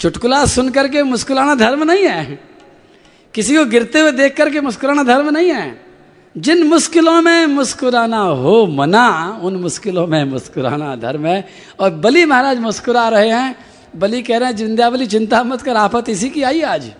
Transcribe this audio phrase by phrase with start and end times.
[0.00, 2.40] चुटकुला सुन करके मुस्कुराना धर्म नहीं है।
[3.34, 5.80] किसी को गिरते हुए देख करके मुस्कुराना धर्म नहीं है।
[6.36, 11.48] जिन मुश्किलों में मुस्कुराना हो मना, उन मुश्किलों में मुस्कुराना धर्म है।
[11.80, 13.56] और बली महाराज मुस्कुरा रहे हैं।
[13.96, 16.92] बली कह रहे हैं जिंदावली चिंता मत कर, आफत इसी की आई आज।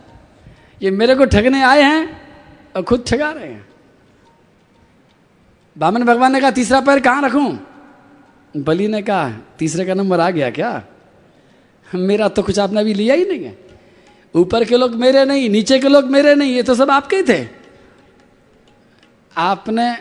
[0.82, 2.22] ये मेरे को ठगने आए हैं
[2.76, 3.68] और खुद ठगा रहे हैं।
[5.78, 7.58] बामन भगवान ने कहा, तीसरा पैर कहाँ रखूँ?
[8.56, 10.82] बली ने कहा, तीसरे का नंबर आ गया क्या?
[11.94, 13.58] मेरा तो कुछ आपने अभी लिया ही नहीं है।
[14.34, 17.22] ऊपर के लोग मेरे नहीं, नीचे के लोग मेरे नहीं, ये तो सब आपके ही
[17.22, 17.48] थे।
[19.36, 19.96] आपने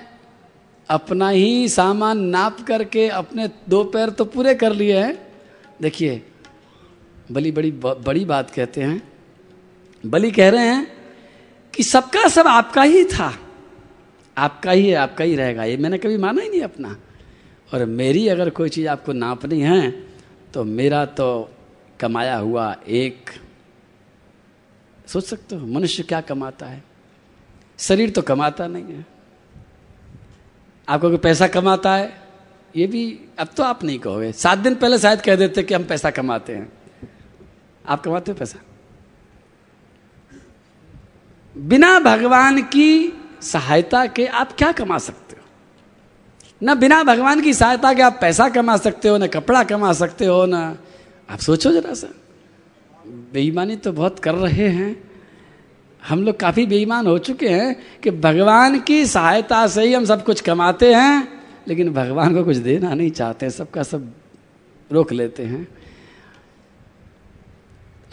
[0.90, 5.18] अपना ही सामान नाप करके अपने दो पैर तो पूरे कर लिए हैं।
[5.82, 6.22] देखिए,
[7.32, 9.02] बली बड़ी बड़ी बात कहते हैं।
[10.06, 10.88] बली कह रहे हैं
[11.74, 13.34] कि सबका सब आपका ही था।
[14.38, 16.96] आपका ही है, आपका ही रहेगा। ये मैंने कभी माना ही नहीं अपना।
[17.74, 19.92] और मेरी अगर कोई चीज़ आपको नापनी है
[20.54, 21.50] तो मेरा तो
[22.00, 23.30] कमाया हुआ एक।
[25.08, 26.84] सोच सकते हो, मनुष्य क्या कमाता है?
[27.80, 29.06] शरीर तो कमाता नहीं है।
[30.90, 32.22] आपको कोई पैसा कमाता है?
[32.76, 35.84] ये भी अब तो आप नहीं कहोगे। सात दिन पहले शायद कह देते कि हम
[35.84, 36.74] पैसा कमाते हैं।
[37.88, 38.60] आप कमाते हो पैसा?
[41.58, 45.46] बिना भगवान की सहायता के आप क्या कमा सकते हो?
[46.64, 50.26] ना बिना भगवान की सहायता के आप पैसा कमा सकते हो, ना कपड़ा कमा सकते
[50.26, 50.78] हो, ना
[51.30, 52.08] आप सोचो जरा सा।
[53.08, 55.12] बेईमानी तो बहुत कर रहे हैं।
[56.08, 60.24] हम लोग काफ़ी बेईमान हो चुके हैं कि भगवान की सहायता से ही हम सब
[60.24, 64.14] कुछ कमाते हैं, लेकिन भगवान को कुछ देना नहीं चाहते, सबका सब
[64.92, 65.68] रोक लेते हैं।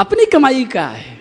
[0.01, 1.21] अपनी कमाई का है।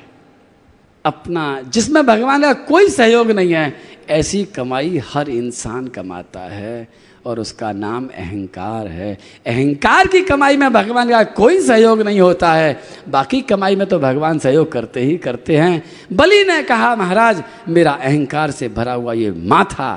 [1.05, 3.77] अपना, जिसमें भगवान का कोई सहयोग नहीं है,
[4.09, 6.87] ऐसी कमाई हर इंसान कमाता है।
[7.25, 12.53] और उसका नाम अहंकार है। अहंकार की कमाई में भगवान का कोई सहयोग नहीं होता
[12.53, 12.79] है।
[13.09, 17.91] बाकी कमाई में तो भगवान सहयोग करते ही करते हैं। बलि ने कहा, महाराज, मेरा
[17.91, 19.93] अहंकार से भरा हुआ ये माथा,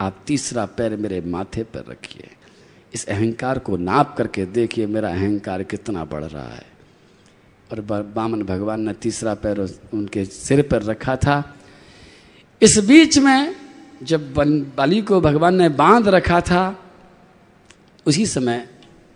[0.00, 2.28] आप तीसरा पैर मेरे माथे पर रखिए।
[2.94, 6.66] इस अहंकार को नाप करके देखिए, मेरा अहंकार कितना बढ़ रहा है।
[7.72, 7.80] और
[8.14, 9.60] बामन भगवान ने तीसरा पैर
[9.94, 11.54] उनके सिर पर रखा था।
[12.62, 13.54] इस बीच में
[14.02, 14.34] जब
[14.76, 16.84] बाली को भगवान ने बाँध रखा था,
[18.06, 18.68] उसी समय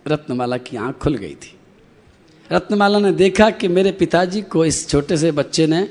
[0.07, 1.59] रत्नमाला की आँख खुल गई थी।
[2.51, 5.89] रत्नमाला ने देखा कि मेरे पिताजी को इस छोटे से बच्चे ने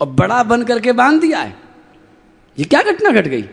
[0.00, 1.56] और बड़ा बन करके बाँध दिया है।
[2.58, 3.44] ये क्या घटना घट गट गई?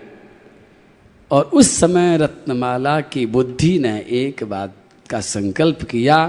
[1.31, 4.75] और उस समय रत्नमाला की बुद्धि ने एक बात
[5.09, 6.27] का संकल्प किया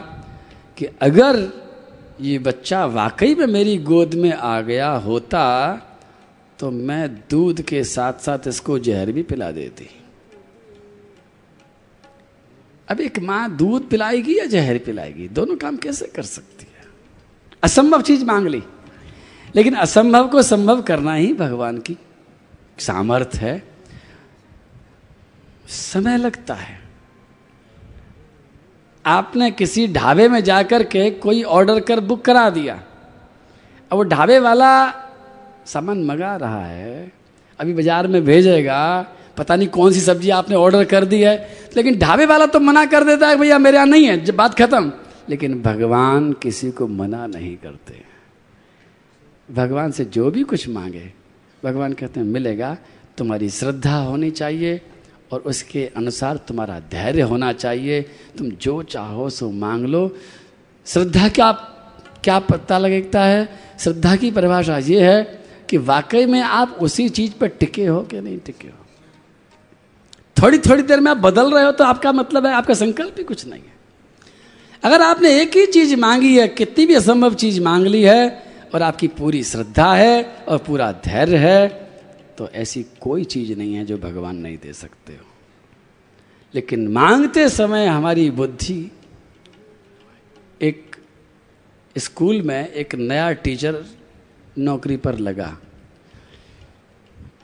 [0.77, 1.53] कि अगर
[2.21, 5.75] ये बच्चा वाकई में मेरी गोद में आ गया होता
[6.58, 9.91] तो मैं दूध के साथ साथ इसको जहर भी पिला देती।
[12.88, 15.28] अब एक माँ दूध पिलाएगी या जहर पिलाएगी?
[15.28, 16.84] दोनों काम कैसे कर सकती है?
[17.62, 18.62] असंभव चीज़ मांग ली।
[19.56, 21.96] लेकिन असंभव को संभव करना ही भगवान की
[22.78, 23.62] सामर्थ है।
[25.69, 26.80] समय लगता है।
[29.06, 32.75] आपने किसी ढाबे में जाकर के कोई ऑर्डर कर बुक करा दिया।
[33.92, 35.04] अब वो ढाबे वाला
[35.69, 37.12] सामान मंगा रहा है।
[37.59, 38.81] अभी बाज़ार में भेजेगा।
[39.37, 41.37] पता नहीं कौन सी सब्ज़ी आपने ऑर्डर कर दी है।
[41.77, 44.59] लेकिन ढाबे वाला तो मना कर देता है भैया मेरे यहाँ नहीं है। जब बात
[44.59, 44.93] खत्म।
[45.29, 48.03] लेकिन भगवान किसी को मना नहीं करते।
[49.49, 51.12] भगवान से जो भी कुछ मांगे,
[51.62, 52.77] भगवान कहते हैं, मिलेगा।
[53.19, 54.81] तुम्हारी श्रद्धा होनी चाहिए
[55.33, 58.00] और उसके अनुसार तुम्हारा धैर्य होना चाहिए।
[58.39, 60.11] तुम जो चाहो सो मांग लो।
[60.87, 61.50] श्रद्धा क्या
[62.25, 63.49] क्या पता लगता है?
[63.79, 65.19] श्रद्धा की परिभाषा ये है
[65.71, 68.87] कि वाकई में आप उसी चीज़ पर टिके हो कि नहीं टिके हो?
[70.37, 73.25] थोड़ी थोड़ी देर में आप बदल रहे हो तो आपका मतलब है, आपका संकल्प ही
[73.25, 73.77] कुछ नहीं है।
[74.83, 78.83] अगर आपने एक ही चीज़ मांगी है, कितनी भी असंभव चीज़ मांग ली है, और
[78.83, 81.69] आपकी पूरी श्रद्धा है और पूरा धैर्य है
[82.39, 85.25] तो ऐसी कोई चीज़ नहीं है जो भगवान नहीं दे सकते हो।
[86.55, 88.91] लेकिन मांगते समय हमारी बुद्धि
[90.62, 90.97] एक
[91.97, 93.85] स्कूल में एक नया टीचर
[94.58, 95.56] नौकरी पर लगा।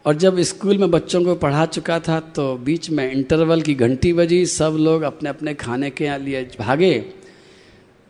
[0.06, 4.12] और जब स्कूल में बच्चों को पढ़ा चुका था तो बीच में इंटरवल की घंटी
[4.12, 6.92] बजी, सब लोग अपने अपने खाने के लिए भागे।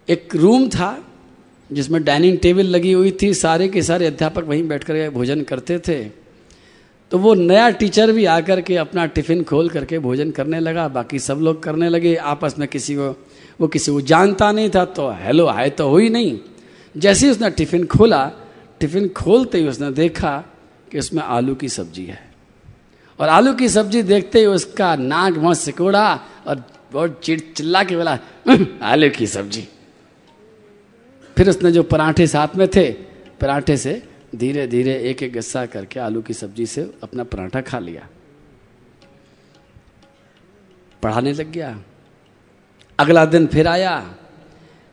[0.09, 0.99] एक रूम था,
[1.71, 5.79] जिसमें डाइनिंग टेबल लगी हुई थी, सारे के सारे अध्यापक वहीं बैठ कर भोजन करते
[5.79, 6.03] थे।
[7.13, 11.19] तो वो नया टीचर भी आकर के अपना टिफ़िन खोल करके भोजन करने लगा, बाकी
[11.19, 13.09] सब लोग करने लगे। आपस में किसी को,
[13.61, 16.39] वो किसी को जानता नहीं था तो हेलो हाय तो हुई नहीं।
[16.95, 18.31] जैसे ही उसने टिफ़िन खोला
[18.81, 20.37] टिफ़िन खोलते ही उसने देखा
[20.93, 22.23] कि उसमें आलू की सब्ज़ी है।
[23.19, 26.15] और आलू की सब्ज़ी देखते ही उसका नाक बहुत सिकोड़ा
[26.47, 28.19] और बहुत चिड़ चिल्ला के बोला
[28.83, 29.69] आलू की सब्ज़ी।
[31.37, 32.91] फिर उसने जो पराठे साथ में थे,
[33.41, 34.03] पराठे से
[34.35, 38.09] धीरे धीरे एक एक गस्सा करके आलू की सब्ज़ी से अपना पराठा खा लिया।
[41.03, 41.79] पढ़ाने लग गया।
[42.99, 43.99] अगला दिन फिर आया।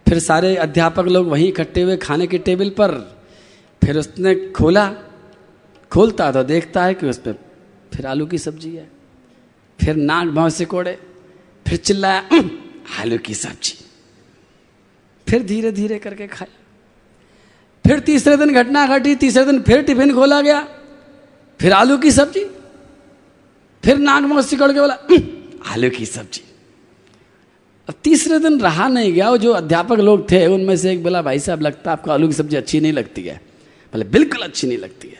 [0.07, 3.20] फिर सारे अध्यापक लोग वहीं इकट्ठे हुए खाने के टेबल पर
[3.81, 4.87] फिर उसने खोला,
[5.91, 7.39] खोलता तो देखता है कि उस पर
[7.93, 8.89] फिर आलू की सब्ज़ी है।
[9.79, 10.97] फिर नाक भाव से कोड़े,
[11.65, 12.41] फिर चिल्लाया
[13.01, 13.77] आलू की सब्ज़ी।
[15.27, 16.57] फिर धीरे धीरे करके खाया।
[17.85, 20.61] फिर तीसरे दिन घटना घटी, तीसरे दिन फिर टिफ़िन खोला गया,
[21.59, 22.45] फिर आलू की सब्ज़ी,
[23.83, 24.97] फिर नाक मुँह सिकड़ के बोला
[25.71, 26.43] आलू की सब्ज़ी।
[27.89, 31.21] अब तीसरे दिन रहा नहीं गया, वो जो अध्यापक लोग थे, उनमें से एक बोला,
[31.21, 33.41] भाई साहब, लगता है आपको आलू की सब्ज़ी अच्छी नहीं लगती है।
[33.93, 35.19] बोले बिल्कुल अच्छी नहीं लगती है।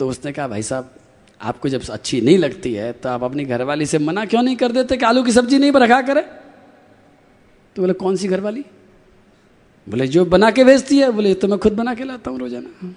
[0.00, 0.94] तो उसने कहा, भाई साहब,
[1.40, 4.72] आपको जब अच्छी नहीं लगती है तो आप अपनी घरवाली से मना क्यों नहीं कर
[4.72, 6.22] देते कि आलू की सब्ज़ी नहीं रखा करे?
[7.76, 8.64] तो बोले, कौन सी घरवाली?
[9.86, 12.94] बोले, जो बना के भेजती है। बोले तो मैं खुद बना के लाता हूँ रोज़ाना।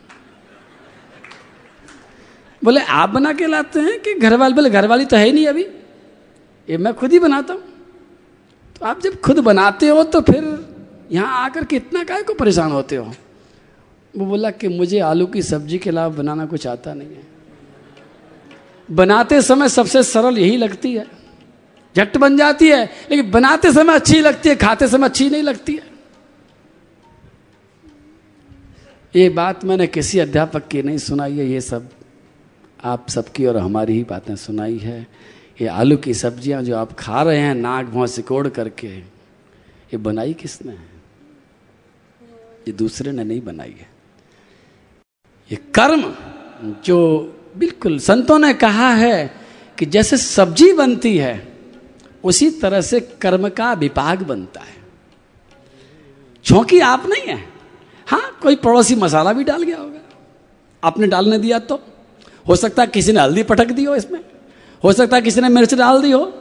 [2.61, 4.53] बोले, आप बना के लाते हैं कि घरवाली?
[4.53, 5.65] बोले, घरवाली तो है ही नहीं अभी।
[6.67, 7.63] ये मैं खुद ही बनाता हूँ।
[8.75, 10.43] तो आप जब खुद बनाते हो तो फिर
[11.11, 13.11] यहाँ आकर के इतना काय को परेशान होते हो?
[14.17, 17.23] वो बोला कि मुझे आलू की सब्ज़ी के अलावा बनाना कुछ आता नहीं है।
[18.89, 21.05] बनाते समय सबसे सरल यही लगती है।
[21.95, 25.75] झट बन जाती है, लेकिन बनाते समय अच्छी लगती है, खाते समय अच्छी नहीं लगती
[25.75, 25.95] है।
[29.15, 31.89] ये बात मैंने किसी अध्यापक की नहीं सुनाई है, ये सब
[32.83, 35.07] आप सबकी और हमारी ही बातें सुनाई है।
[35.61, 40.33] ये आलू की सब्ज़ियाँ जो आप खा रहे हैं नाक भौं सिकोड़ करके, ये बनाई
[40.33, 40.71] किसने?
[40.71, 40.95] है
[42.67, 43.96] ये दूसरे ने नहीं बनाई है।
[45.51, 46.13] ये कर्म
[46.85, 46.97] जो
[47.57, 49.33] बिल्कुल संतों ने कहा है
[49.79, 51.53] कि जैसे सब्ज़ी बनती है,
[52.23, 54.77] उसी तरह से कर्म का विपाक बनता है।
[56.45, 57.43] झोंकी आप नहीं है।
[58.07, 59.99] हाँ कोई पड़ोसी मसाला भी डाल गया होगा।
[60.83, 61.83] आपने डालने दिया तो।
[62.47, 64.19] हो सकता है किसी ने हल्दी पटक दी हो इसमें।
[64.83, 66.33] हो सकता है किसी ने मिर्च डाल दी हो।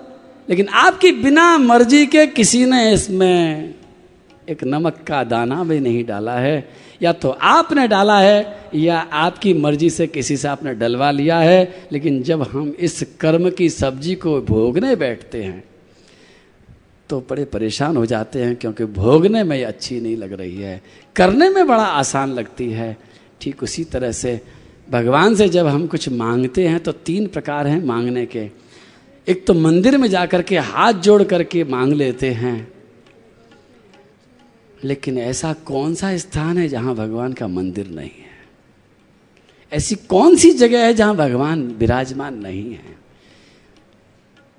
[0.48, 3.74] लेकिन आपकी बिना मर्ज़ी के किसी ने इसमें
[4.48, 9.54] एक नमक का दाना भी नहीं डाला है। या तो आपने डाला है, या आपकी
[9.54, 14.14] मर्ज़ी से किसी से आपने डलवा लिया है, लेकिन जब हम इस कर्म की सब्ज़ी
[14.14, 15.64] को भोगने बैठते हैं
[17.10, 20.80] तो बड़े परेशान हो जाते हैं, क्योंकि भोगने में अच्छी नहीं लग रही है।
[21.16, 22.96] करने में बड़ा आसान लगती है।
[23.40, 24.40] ठीक उसी तरह से
[24.88, 28.48] भगवान से जब हम कुछ मांगते हैं तो तीन प्रकार हैं मांगने के।
[29.26, 32.56] एक तो मंदिर में जाकर के हाथ जोड़ करके मांग लेते हैं
[34.84, 38.26] लेकिन ऐसा कौन सा स्थान है जहाँ भगवान का मंदिर नहीं है?
[39.72, 42.96] ऐसी कौन सी जगह है जहाँ भगवान विराजमान नहीं है?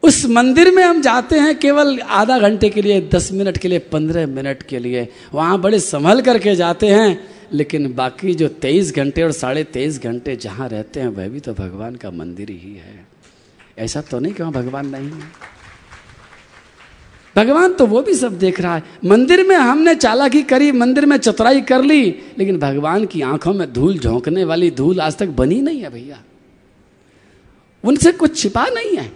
[0.03, 3.79] उस मंदिर में हम जाते हैं केवल आधा घंटे के लिए, दस मिनट के लिए,
[3.79, 9.23] पंद्रह मिनट के लिए। वहाँ बड़े संभल करके जाते हैं, लेकिन बाकी जो तेईस घंटे
[9.23, 13.07] और साढ़े तेईस घंटे जहाँ रहते हैं, वह भी तो भगवान का मंदिर ही है।
[13.77, 15.56] ऐसा तो नहीं कि वहाँ भगवान नहीं है।
[17.37, 21.17] भगवान तो वो भी सब देख रहा है। मंदिर में हमने चालाकी करी, मंदिर में
[21.17, 22.03] चतुराई कर ली,
[22.37, 26.21] लेकिन भगवान की आँखों में धूल झोंकने वाली धूल आज तक बनी नहीं है भैया।
[27.83, 29.11] उनसे कुछ छिपा नहीं है।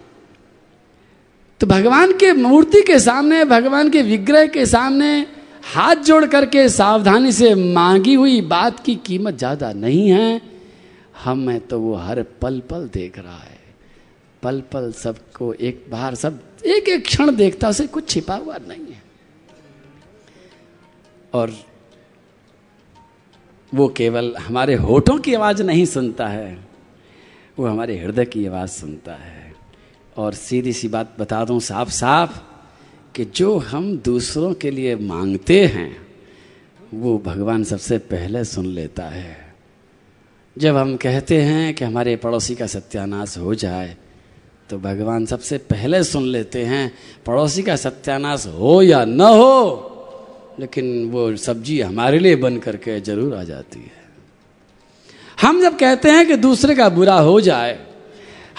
[1.62, 5.10] तो भगवान के मूर्ति के सामने, भगवान के विग्रह के सामने
[5.74, 10.42] हाथ जोड़ करके सावधानी से मांगी हुई बात की कीमत ज़्यादा नहीं है।
[11.24, 13.51] हमें तो वो हर पल पल देख रहा है।
[14.44, 18.94] पल पल सबको एक बार सब एक एक क्षण देखता, उसे कुछ छिपा हुआ नहीं
[18.94, 19.04] है।
[21.34, 21.52] और
[23.74, 26.58] वो केवल हमारे होठों की आवाज़ नहीं सुनता है,
[27.60, 29.54] वो हमारे हृदय की आवाज़ सुनता है।
[30.18, 32.40] और सीधी सी बात बता दूँ साफ़ साफ़
[33.16, 36.08] कि जो हम दूसरों के लिए मांगते हैं,
[36.94, 39.56] वो भगवान सबसे पहले सुन लेता है।
[40.58, 43.98] जब हम कहते हैं कि हमारे पड़ोसी का सत्यानाश हो जाए
[44.72, 46.92] तो भगवान सबसे पहले सुन लेते हैं,
[47.26, 49.58] पड़ोसी का सत्यानाश हो या न हो,
[50.60, 54.00] लेकिन वो सब्ज़ी हमारे लिए बन करके ज़रूर आ जाती है।
[55.38, 57.78] हम जब कहते हैं कि दूसरे का बुरा हो जाए,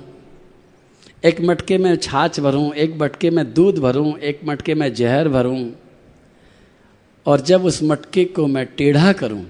[1.25, 5.73] एक मटके में छाछ भरूं, एक मटके में दूध भरूं, एक मटके में जहर भरूं,
[7.27, 9.45] और जब उस मटके को मैं टेढ़ा करूँ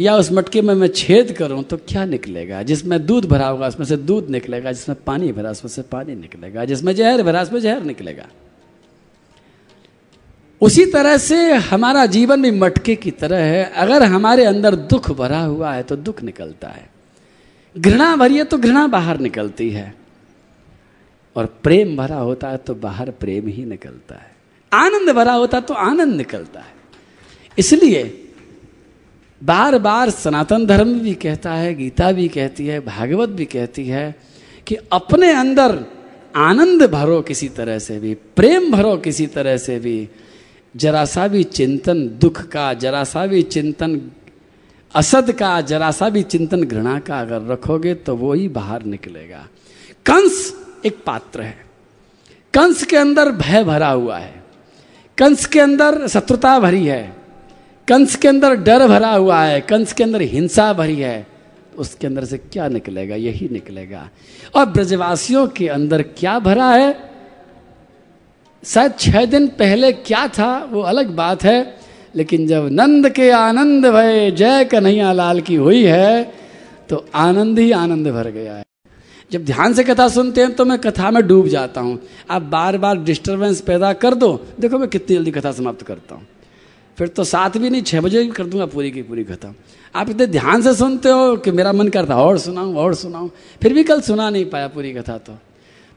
[0.00, 2.62] या उस मटके में मैं छेद करूँ तो क्या निकलेगा?
[2.62, 6.64] जिसमें दूध भरा होगा, उसमें से दूध निकलेगा, जिसमें पानी भरा, उसमें से पानी निकलेगा,
[6.64, 8.26] जिसमें जहर भरा, उसमें जहर निकलेगा।
[10.60, 15.40] उसी तरह से हमारा जीवन भी मटके की तरह है। अगर हमारे अंदर दुख भरा
[15.40, 16.90] हुआ है तो दुख निकलता है।
[17.78, 19.94] घृणा भरी है तो घृणा बाहर निकलती है।
[21.36, 24.36] और प्रेम भरा होता है तो बाहर प्रेम ही निकलता है।
[24.72, 26.74] आनंद भरा होता है तो आनंद निकलता है।
[27.58, 28.25] इसलिए
[29.44, 34.16] बार बार सनातन धर्म भी कहता है, गीता भी कहती है, भागवत भी कहती है
[34.66, 35.84] कि अपने अंदर
[36.36, 40.08] आनंद भरो किसी तरह से भी, प्रेम भरो किसी तरह से भी,
[40.76, 44.10] जरा सा भी चिंतन दुख का, जरा सा भी चिंतन
[44.94, 49.48] असद का, जरा सा भी चिंतन घृणा का अगर रखोगे तो वो ही बाहर निकलेगा।
[50.06, 51.66] कंस एक पात्र है।
[52.54, 54.44] कंस के अंदर भय भरा हुआ है।
[55.18, 57.15] कंस के अंदर शत्रुता भरी है।
[57.88, 61.26] कंस के अंदर डर भरा हुआ है, कंस के अंदर हिंसा भरी है
[61.76, 63.14] उसके अंदर से क्या निकलेगा?
[63.16, 64.08] यही निकलेगा।
[64.54, 66.94] और ब्रजवासियों के अंदर क्या भरा है?
[68.62, 71.74] शायद छह दिन पहले क्या था, वो अलग बात है,
[72.16, 76.32] लेकिन जब नंद के आनंद भय, जय कन्हैया लाल की हुई है
[76.88, 78.64] तो आनंद ही आनंद भर गया है।
[79.30, 81.98] जब ध्यान से कथा सुनते हैं तो मैं कथा में डूब जाता हूँ।
[82.30, 86.26] आप बार बार डिस्टरबेंस पैदा कर दो। देखो मैं कितनी जल्दी कथा समाप्त करता हूँ।
[86.98, 89.54] फिर तो सात भी नहीं छः बजे भी कर दूँगा पूरी की पूरी खत्म।
[89.94, 93.30] आप इतने ध्यान से सुनते हो कि मेरा मन करता और सुनाऊँ और सुनाऊँ।
[93.62, 95.38] फिर भी कल सुना नहीं पाया पूरी कथा तो।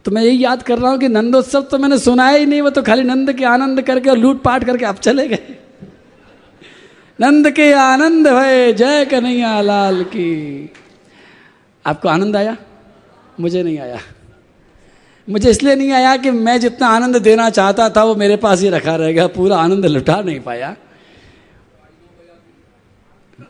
[0.06, 2.70] तो मैं यही याद कर रहा हूँ कि नंदोत्सव तो मैंने सुनाया ही नहीं, वो
[2.70, 5.58] तो खाली नंद के आनंद करके और लूट पाट करके आप चले गए।
[7.20, 10.72] नंद के आनंद भय, जय कन्हैया लाल की।
[11.86, 12.58] आपको आनंद आया?
[13.40, 14.00] मुझे नहीं आया।
[15.30, 18.70] मुझे इसलिए नहीं आया कि मैं जितना आनंद देना चाहता था, वो मेरे पास ही
[18.70, 20.76] रखा रहेगा, पूरा आनंद लुटा नहीं पाया।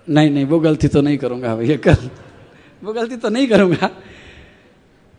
[0.10, 2.10] नहीं नहीं, वो गलती तो नहीं करूँगा भैया, कल।
[2.84, 3.90] वो गलती तो नहीं करूँगा।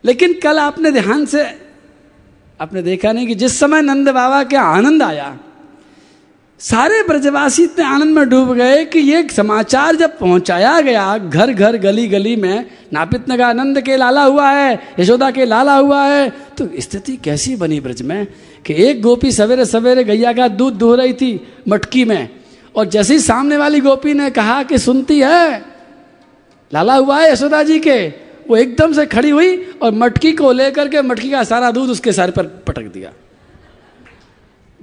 [0.03, 1.43] लेकिन कल आपने ध्यान से,
[2.59, 5.37] आपने देखा नहीं कि जिस समय नंद बाबा के आनंद आया,
[6.61, 11.77] सारे ब्रजवासी इतने आनंद में डूब गए कि ये समाचार जब पहुँचाया गया घर घर
[11.77, 16.29] गली गली में नापित नगा नंद के लाला हुआ है, यशोदा के लाला हुआ है
[16.57, 18.27] तो स्थिति कैसी बनी ब्रज में
[18.65, 21.31] कि एक गोपी सवेरे सवेरे गैया का दूध दुह रही थी
[21.67, 22.29] मटकी में
[22.75, 25.65] और जैसे ही सामने वाली गोपी ने कहा कि सुनती है,
[26.73, 28.07] लाला हुआ है यशोदा जी के।
[28.49, 32.11] वो एकदम से खड़ी हुई और मटकी को लेकर के मटकी का सारा दूध उसके
[32.11, 33.11] सर पर पटक दिया।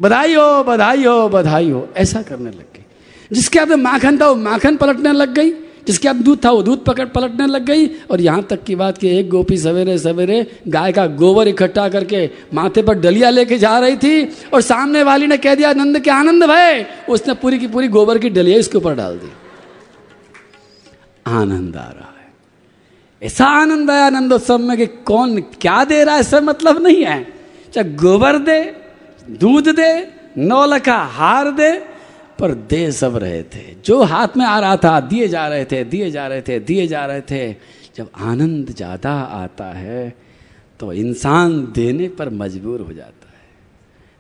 [0.01, 2.85] बधाई हो बधाई हो बधाई हो, ऐसा करने लग गई।
[3.33, 5.51] जिसके आप माखन था, वो माखन पलटने लग गई।
[5.89, 8.99] जिसके आप दूध था, वो दूध पकड़ पलटने लग गई और यहाँ तक की बात
[8.99, 13.79] कि एक गोपी सवेरे सवेरे गाय का गोबर इकट्ठा करके माथे पर डलिया लेके जा
[13.79, 14.23] रही थी
[14.55, 18.19] और सामने वाली ने कह दिया, नंद के आनंद भय उसने पूरी की पूरी गोबर
[18.19, 19.33] की डलिया इसके ऊपर डाल दी।
[21.27, 22.27] आनंद आ रहा है।
[23.23, 27.23] ऐसा आनंद आया आनंदोत्सव में कि कौन क्या दे रहा है, इससे मतलब नहीं है।
[27.75, 28.61] चाहे गोबर दे,
[29.31, 29.93] दूध दे
[30.39, 31.71] नौल का हार दे
[32.41, 35.83] पर दे सब रहे थे। जो हाथ में आ रहा था, दिए जा रहे थे,
[35.85, 37.53] दिए जा रहे थे, दिए जा रहे थे।
[37.97, 40.15] जब आनंद ज़्यादा आता है
[40.81, 43.47] तो इंसान देने पर मजबूर हो जाता है।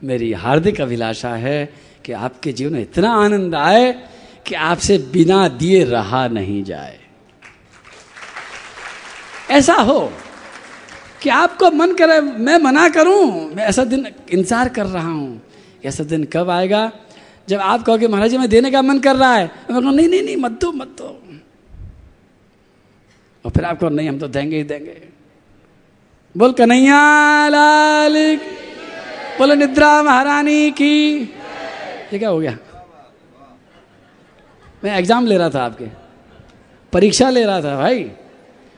[0.02, 1.64] मेरी हार्दिक अभिलाषा है
[2.04, 3.92] कि आपके जीवन में इतना आनंद आए
[4.46, 6.98] कि आपसे बिना दिए रहा नहीं जाए।
[9.50, 10.00] ऐसा हो
[11.22, 15.40] कि आपको मन करे, मैं मना करूँ, मैं ऐसा दिन इंतज़ार कर रहा हूँ।
[15.84, 16.90] ऐसा दिन कब आएगा?
[17.48, 20.08] जब आप कहोगे, महाराज जी मैं देने का मन कर रहा है। मैं कहूँ, नहीं
[20.08, 21.08] नहीं नहीं, मत दो मत दो।
[23.44, 24.96] और फिर आपको नहीं, हम तो देंगे ही देंगे।
[26.34, 28.36] बोल, कन्हैया लाल
[29.38, 31.20] बोलो, निद्रा महारानी की
[32.12, 32.56] ये क्या हो गया?
[34.84, 35.84] मैं एग्ज़ाम ले रहा था आपके।
[36.92, 38.02] परीक्षा ले रहा था भाई।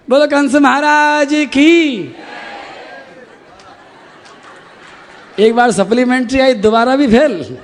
[0.08, 2.14] बोलो, कंस महाराज की
[5.38, 7.58] एक बार सप्लीमेंट्री आई, दोबारा भी फेल।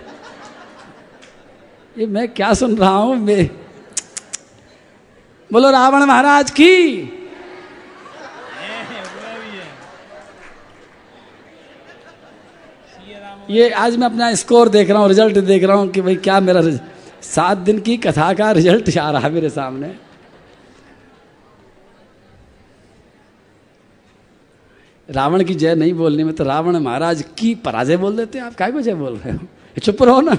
[1.97, 3.17] ये मैं क्या सुन रहा हूँ?
[3.17, 3.47] मैं
[5.51, 6.73] बोलो रावण महाराज की।
[13.51, 16.39] ये आज मैं अपना स्कोर देख रहा हूँ रिज़ल्ट देख रहा हूँ कि भाई क्या
[16.41, 16.63] मेरा
[17.23, 19.95] सात दिन की कथा का रिज़ल्ट आ रहा है मेरे सामने।
[25.09, 28.55] रावण की जय नहीं बोलने में तो रावण महाराज की पराजय बोल देते हैं। आप
[28.55, 29.47] काय को जय बोल रहे हो?
[29.83, 30.37] चुप रहो ना।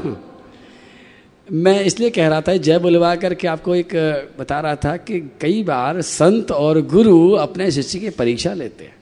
[1.52, 3.96] मैं इसलिए कह रहा था, जय बुलवा करके आपको एक
[4.40, 8.96] बता रहा था कि कई बार संत और गुरु अपने शिष्य की परीक्षा लेते हैं।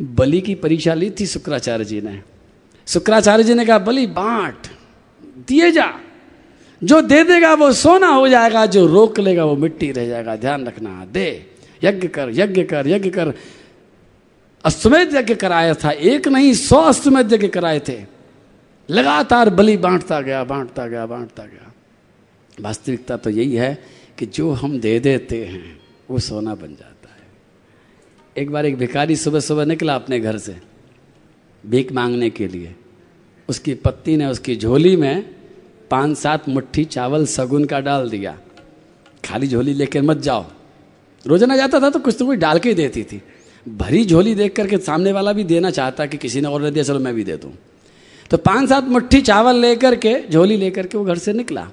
[0.00, 2.22] बलि की परीक्षा ली थी शुक्राचार्य जी ने।
[2.86, 4.58] शुक्राचार्य जी ने कहा, बलि, बांट,
[5.48, 5.94] दिए जा।
[6.84, 10.66] जो दे देगा वो सोना हो जाएगा, जो रोक लेगा वो मिट्टी रह जाएगा। ध्यान
[10.66, 11.46] रखना, दे।
[11.84, 13.34] यज्ञ कर यज्ञ कर यज्ञ कर।
[14.64, 18.13] अश्वमेध यज्ञ कराया था। एक नहीं, सौ अश्वमेध यज्ञ कराए थे।
[18.88, 21.72] लगातार बलि बांटता गया बांटता गया बांटता गया।
[22.58, 23.78] वास्तविकता तो यही है
[24.18, 27.26] कि जो हम दे देते हैं, वो सोना बन जाता है।
[28.36, 30.56] एक बार एक भिखारी सुबह सुबह निकला अपने घर से
[31.64, 32.74] भीख मांगने के लिए।
[33.48, 35.24] उसकी पत्नी ने उसकी झोली में
[35.90, 38.36] पाँच सात मुट्ठी चावल सगुन का डाल दिया।
[39.24, 40.44] खाली झोली लेकर मत जाओ।
[41.24, 43.20] रोज़ाना जाता था तो कुछ तो कोई डाल के ही देती थी।
[43.66, 46.84] भरी झोली देख करके सामने वाला भी देना चाहता कि किसी ने और दे दिया,
[46.84, 47.52] चलो मैं भी दे दूँ।
[48.30, 51.68] तो पाँच सात मुट्ठी चावल लेकर के, झोली लेकर के वो घर से निकला।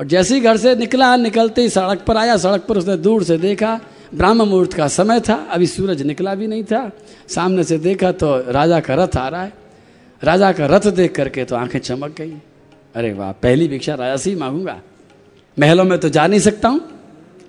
[0.00, 3.24] और जैसे ही घर से निकला, निकलते ही सड़क पर आया। सड़क पर उसने दूर
[3.24, 3.80] से देखा
[4.14, 6.90] ब्राह्म मुहूर्त का समय था। अभी सूरज निकला भी नहीं था।
[7.28, 9.52] सामने से देखा तो राजा का रथ आ रहा है।
[10.22, 12.32] राजा का रथ देख करके तो आँखें चमक गई।
[12.94, 14.80] अरे वाह, पहली भिक्षा राजा से ही मांगूँगा।
[15.58, 16.80] महलों में तो जा नहीं सकता हूँ।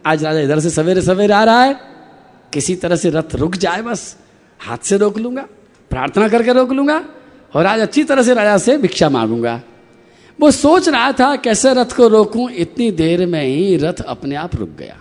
[0.05, 1.79] आज राजा इधर से सवेरे सवेरे आ रहा है।
[2.53, 4.17] किसी तरह से रथ रुक जाए बस।
[4.59, 5.47] हाथ से रोक लूँगा।
[5.89, 7.05] प्रार्थना करके रोक लूँगा।
[7.53, 9.61] और आज अच्छी तरह से राजा से भिक्षा मांगूँगा।
[10.39, 12.49] वो सोच रहा था, कैसे रथ को रोकूं?
[12.49, 14.97] इतनी देर में ही रथ अपने आप रुक गया।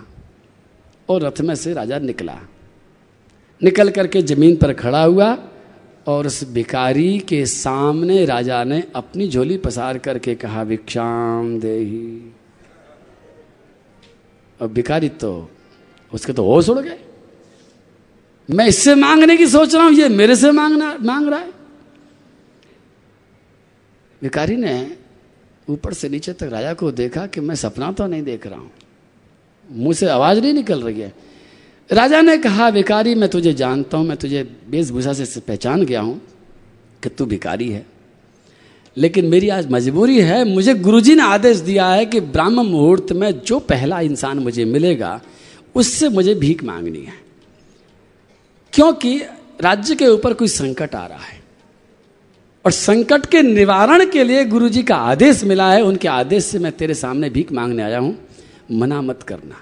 [1.09, 2.37] और रथ में से राजा निकला।
[3.61, 5.37] निकल करके ज़मीन पर खड़ा हुआ
[6.07, 11.77] और उस भिकारी के सामने राजा ने अपनी झोली पसार करके कहा, भिक्षाम दे
[14.59, 15.49] और भिकारी तो
[16.11, 16.99] उसके तो होश उड़ गए।
[18.49, 21.60] मैं इससे मांगने की सोच रहा हूँ, ये मेरे से मांगना, मांग रहा है।
[24.21, 24.97] भिकारी ने
[25.69, 28.71] ऊपर से नीचे तक राजा को देखा कि मैं सपना तो नहीं देख रहा हूँ।
[29.71, 31.13] मुँह से आवाज़ नहीं निकल रही है।
[31.91, 36.21] राजा ने कहा भिकारी मैं तुझे जानता हूँ, मैं तुझे वेशभूषा से पहचान गया हूँ
[37.03, 37.85] कि तू भिकारी है।
[38.97, 43.39] लेकिन मेरी आज मजबूरी है, मुझे गुरुजी ने आदेश दिया है कि ब्राह्म मुहूर्त में
[43.39, 45.21] जो पहला इंसान मुझे मिलेगा,
[45.75, 47.13] उससे मुझे भीख मांगनी है।
[48.73, 49.21] क्योंकि
[49.61, 51.40] राज्य के ऊपर कोई संकट आ रहा है।
[52.65, 56.59] और संकट के निवारण के लिए गुरु जी का आदेश मिला है, उनके आदेश से
[56.59, 58.17] मैं तेरे सामने भीख मांगने आया हूँ।
[58.71, 59.61] मना मत करना।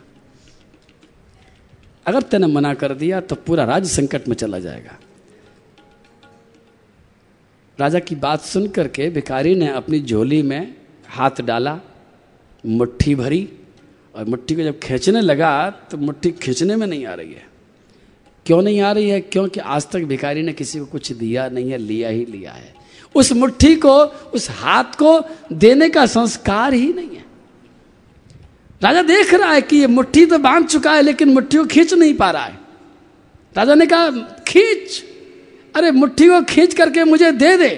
[2.06, 4.98] अगर तेने मना कर दिया तो पूरा राज्य संकट में चला जाएगा।
[7.80, 10.76] राजा की बात सुन करके भिखारी ने अपनी झोली में
[11.08, 11.80] हाथ डाला,
[12.64, 13.48] मुट्ठी भरी,
[14.16, 17.48] और मुट्ठी को जब खींचने लगा तो मुट्ठी खींचने में नहीं आ रही है।
[18.46, 19.22] क्यों नहीं आ रही है?
[19.22, 22.79] क्योंकि आज तक भिखारी ने किसी को कुछ दिया नहीं है, लिया ही लिया है।
[23.16, 23.98] उस मुट्ठी को,
[24.34, 27.26] उस हाथ को देने का संस्कार ही नहीं है।
[28.84, 31.94] राजा देख रहा है कि ये मुट्ठी तो बाँध चुका है, लेकिन मुट्ठी को खींच
[31.94, 32.60] नहीं पा रहा है।
[33.58, 34.10] राजा ने कहा,
[34.48, 35.04] खींच।
[35.76, 37.70] अरे मुट्ठी को खींच करके मुझे दे दे।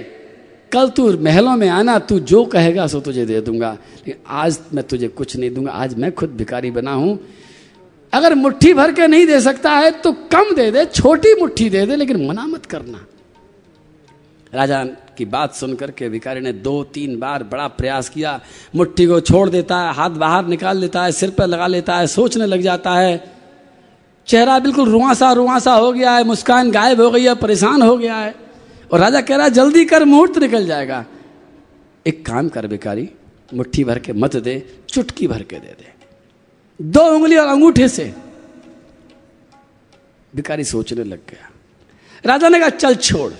[0.71, 4.83] कल तू महलों में आना, तू जो कहेगा सो तुझे दे दूँगा। लेकिन आज मैं
[4.83, 7.19] तुझे कुछ नहीं दूँगा, आज मैं खुद भिकारी बना हूँ।
[8.13, 11.85] अगर मुट्ठी भर के नहीं दे सकता है तो कम दे दे, छोटी मुट्ठी दे
[11.85, 13.05] दे, लेकिन मना मत करना।
[14.53, 14.83] राजा
[15.17, 18.41] की बात सुनकर के भिखारी ने दो तीन बार बड़ा प्रयास किया।
[18.75, 22.07] मुट्ठी को छोड़ देता है, हाथ बाहर निकाल लेता है, सिर पर लगा लेता है,
[22.07, 23.31] सोचने लग जाता है।
[24.27, 28.15] चेहरा बिल्कुल रुआसा रुआसा हो गया है, मुस्कान गायब हो गई है, परेशान हो गया
[28.15, 28.35] है।
[28.93, 31.05] और राजा कह रहा है, जल्दी कर, मुहूर्त निकल जाएगा।
[32.07, 33.09] एक काम कर भिखारी,
[33.53, 35.93] मुट्ठी भर के मत दे, चुटकी भर के दे दे।
[36.81, 38.13] दो उंगली और अंगूठे से।
[40.35, 41.49] भिखारी सोचने लग गया।
[42.25, 43.33] राजा ने कहा, चल छोड़।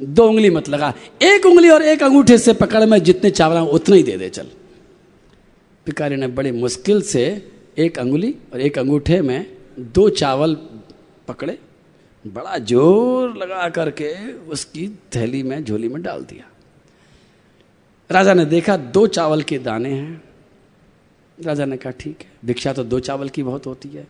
[0.00, 3.96] दो उंगली मत लगा। एक उंगली और एक अंगूठे से पकड़ में जितने चावल उतना
[3.96, 4.46] ही दे दे, चल।
[5.86, 7.24] भिकारी ने बड़ी मुश्किल से
[7.78, 9.46] एक अंगुली और एक अंगूठे में
[9.78, 10.54] दो चावल
[11.28, 11.58] पकड़े,
[12.24, 16.50] बड़ा ज़ोर लगा करके उसकी थैली में, झोली में डाल दिया।
[18.10, 20.22] राजा ने देखा दो चावल के दाने हैं।
[21.38, 24.06] राजा ने कहा, ठीक है, भिक्षा तो दो चावल की बहुत होती है।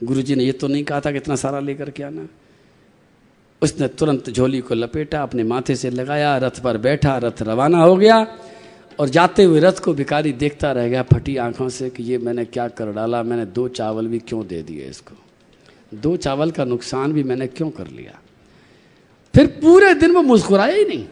[0.00, 2.26] गुरुजी ने ये तो नहीं कहा था कि इतना सारा लेकर के आना।
[3.62, 7.96] उसने तुरंत झोली को लपेटा, अपने माथे से लगाया, रथ पर बैठा, रथ रवाना हो
[7.96, 8.26] गया
[8.98, 12.44] और जाते हुए रथ को भिकारी देखता रह गया फटी आँखों से कि ये मैंने
[12.44, 15.14] क्या कर डाला, मैंने दो चावल भी क्यों दे दिए इसको?
[15.94, 18.20] दो चावल का नुकसान भी मैंने क्यों कर लिया?
[19.34, 21.04] फिर पूरे दिन वो मुस्कुराया ही नहीं।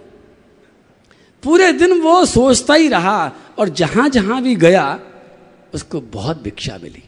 [1.42, 5.00] पूरे दिन वो सोचता ही रहा और जहाँ जहाँ भी गया,
[5.74, 7.02] उसको बहुत भिक्षा मिली।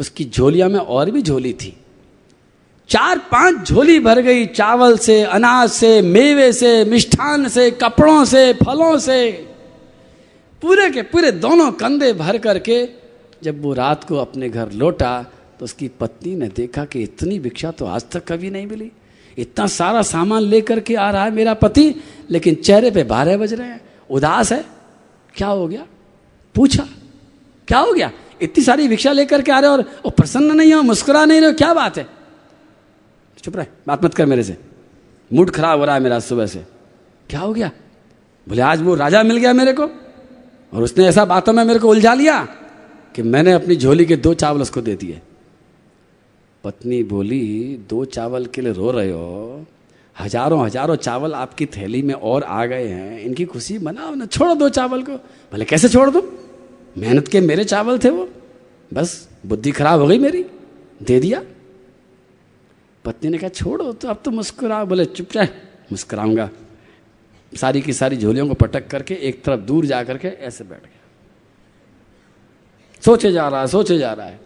[0.00, 1.76] उसकी झोलिया में और भी झोली थी।
[2.88, 8.52] चार पाँच झोली भर गई चावल से, अनाज से, मेवे से, मिष्ठान से, कपड़ों से,
[8.52, 9.30] फलों से।
[10.62, 12.84] पूरे के पूरे दोनों कंधे भर करके
[13.42, 15.22] जब वो रात को अपने घर लौटा
[15.58, 18.90] तो उसकी पत्नी ने देखा कि इतनी भिक्षा तो आज तक कभी नहीं मिली।
[19.38, 21.94] इतना सारा सामान लेकर के आ रहा है मेरा पति,
[22.30, 24.64] लेकिन चेहरे पे बारह बज रहे हैं। उदास है?
[25.34, 25.86] क्या हो गया?
[26.54, 26.86] पूछा।
[27.68, 28.10] क्या हो गया?
[28.42, 31.50] इतनी सारी भिक्षा लेकर के आ रहे हो और प्रसन्न नहीं हो, मुस्कुरा नहीं रहे
[31.50, 32.17] हो, क्या बात है?
[33.38, 34.56] चुप रहे, बात मत कर मेरे से।
[35.30, 36.64] मूड खराब हो रहा है मेरा सुबह से।
[37.30, 37.70] क्या हो गया?
[38.46, 39.82] बोले, आज वो राजा मिल गया मेरे को,
[40.72, 42.40] और उसने ऐसा बातों में मेरे को उलझा लिया
[43.14, 45.20] कि मैंने अपनी झोली के दो चावल उसको दे दिए।
[46.64, 49.66] पत्नी बोली, दो चावल के लिए रो रहे हो?
[50.16, 54.54] हज़ारों हज़ारों चावल आपकी थैली में और आ गए हैं। इनकी खुशी मनाओ ना, छोड़ो
[54.54, 55.16] दो चावल को।
[55.52, 56.22] भले कैसे छोड़ दो?
[56.98, 58.28] मेहनत के मेरे चावल थे वो।
[58.90, 60.44] बस, बुद्धि खराब हो गई मेरी।
[61.02, 61.42] दे दिया।
[63.08, 65.48] पत्नी ने कहा, छोड़ो तो अब तो मुस्कुराओ, बोले, चुप चाहे
[65.92, 66.48] मुस्कुराऊँगा।
[67.52, 71.00] सारी की सारी झोलियों को पटक करके एक तरफ़ दूर जा करके ऐसे बैठ गया।
[73.02, 74.40] सोचे जा रहा है, सोचे जा रहा है।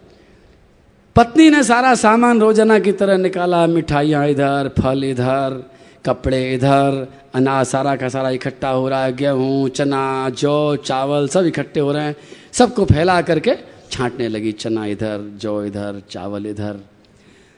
[1.15, 5.63] पत्नी ने सारा सामान रोज़ाना की तरह निकाला, मिठाइयाँ इधर, फल इधर,
[6.05, 11.45] कपड़े इधर अनाज सारा का सारा इकट्ठा हो रहा है, गेहूँ, चना, जौ, चावल सब
[11.45, 12.15] इकट्ठे हो रहे हैं।
[12.53, 13.55] सबको फैला करके
[13.91, 16.92] छांटने लगी, चना इधर, जौ इधर, चावल इधर।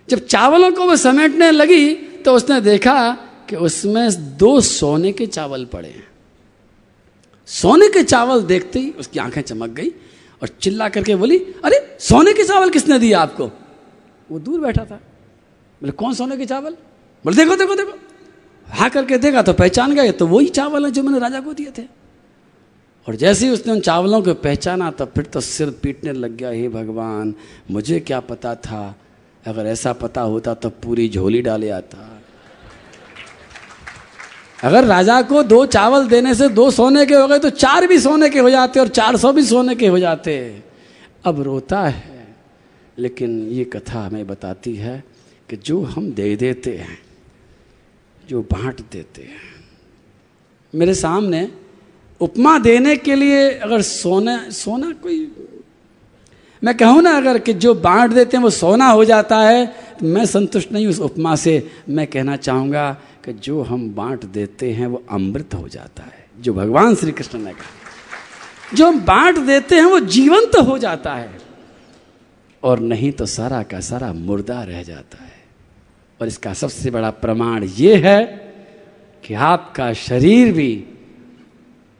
[0.09, 3.11] जब चावलों को वो समेटने लगी तो उसने देखा
[3.49, 6.07] कि उसमें दो सोने के चावल पड़े हैं।
[7.45, 9.89] सोने के चावल देखते ही उसकी आँखें चमक गई
[10.41, 13.51] और चिल्ला करके बोली, अरे, सोने के चावल किसने दिया आपको?
[14.31, 16.71] वो दूर बैठा था। बोले, कौन सोने के चावल?
[17.25, 17.99] बोले, देखो देखो देखो।
[18.67, 21.71] हा करके देखा तो पहचान गए तो वही चावल है जो मैंने राजा को दिए
[21.77, 21.83] थे।
[23.07, 26.49] और जैसे ही उसने उन चावलों को पहचाना तो फिर तो सिर पीटने लग गया,
[26.49, 27.35] हे भगवान,
[27.71, 28.95] मुझे क्या पता था
[29.45, 32.21] अगर ऐसा पता होता तो पूरी झोली डाले आता।
[34.63, 37.99] अगर राजा को दो चावल देने से दो सोने के हो गए तो चार भी
[37.99, 40.63] सोने के हो जाते और चार सौ भी सोने के हो जाते।
[41.25, 42.35] अब रोता है।
[42.97, 45.03] लेकिन ये कथा हमें बताती है
[45.49, 46.97] कि जो हम दे देते हैं,
[48.29, 49.41] जो बांट देते हैं।
[50.73, 51.51] मेरे सामने
[52.21, 55.19] उपमा देने के लिए अगर सोना सोना कोई
[56.65, 59.65] मैं कहूँ ना अगर कि जो बांट देते हैं, वो सोना हो जाता है
[59.99, 61.53] तो मैं संतुष्ट नहीं उस उपमा से।
[61.89, 62.91] मैं कहना चाहूँगा
[63.25, 67.39] कि जो हम बांट देते हैं, वो अमृत हो जाता है, जो भगवान श्री कृष्ण
[67.39, 71.29] ने कहा। जो हम बांट देते हैं, वो जीवंत तो हो जाता है,
[72.63, 75.33] और नहीं तो सारा का सारा मुर्दा रह जाता है।
[76.19, 78.23] और इसका सबसे बड़ा प्रमाण ये है
[79.23, 80.73] कि आपका शरीर भी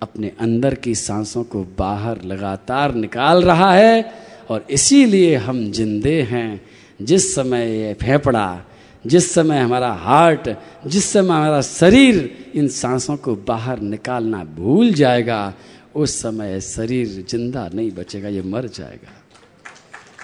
[0.02, 6.62] अपने अंदर की सांसों को बाहर लगातार निकाल रहा है और इसीलिए हम जिंदे हैं।
[7.02, 8.62] जिस समय ये फेफड़ा,
[9.06, 10.50] जिस समय हमारा हार्ट,
[10.88, 15.54] जिस समय हमारा शरीर इन सांसों को बाहर निकालना भूल जाएगा,
[15.96, 19.12] उस समय शरीर ज़िंदा नहीं बचेगा, ये मर जाएगा।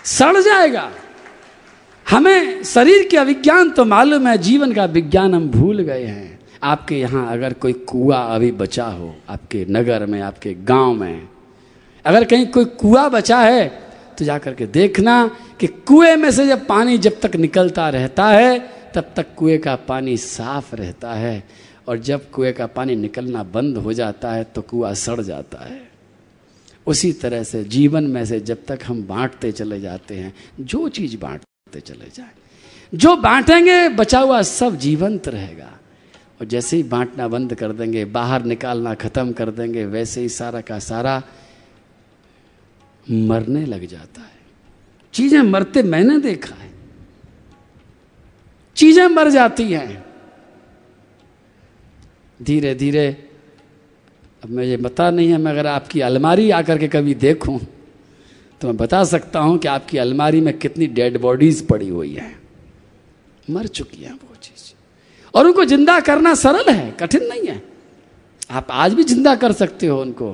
[0.06, 0.92] सड़ जाएगा।
[2.10, 6.96] हमें शरीर के अभिज्ञान तो मालूम है, जीवन का विज्ञान हम भूल गए हैं। आपके
[6.96, 11.28] यहाँ अगर कोई कुआ अभी बचा हो, आपके नगर में, आपके गाँव में,
[12.06, 13.91] अगर कहीं कोई कुआ बचा है
[14.22, 15.14] तो जाकर के देखना
[15.60, 18.60] कि कुएँ में से जब पानी जब तक निकलता रहता है,
[18.94, 21.44] तब तक कुएँ का पानी साफ़ रहता है
[21.88, 25.82] और जब कुएँ का पानी निकलना बंद हो जाता है तो कुआ सड़ जाता है।
[26.88, 31.18] उसी तरह से जीवन में से जब तक हम बांटते चले जाते हैं, जो चीज़
[31.18, 32.32] बांटते चले जाए,
[32.94, 35.72] जो बांटेंगे, बचा हुआ सब जीवंत रहेगा।
[36.42, 40.62] और जैसे ही बांटना बंद कर देंगे, बाहर निकालना खत्म कर देंगे, वैसे ही सारा
[40.62, 41.22] का सारा
[43.08, 44.40] मरने लग जाता है।
[45.14, 46.70] चीज़ें मरते मैंने देखा है।
[48.78, 50.04] चीज़ें मर जाती हैं।
[52.40, 53.08] धीरे धीरे
[54.44, 57.60] अब मैं ये बता नहीं है, मैं अगर आपकी अलमारी आकर के कभी देखूँ
[58.62, 62.40] तो मैं बता सकता हूँ कि आपकी अलमारी में कितनी डेड बॉडीज पड़ी हुई हैं।
[63.48, 64.74] मर चुकी हैं वो चीज़।
[65.34, 67.62] और उनको ज़िंदा करना सरल है, कठिन नहीं है।
[68.52, 70.32] आप आज भी ज़िंदा कर सकते हो उनको।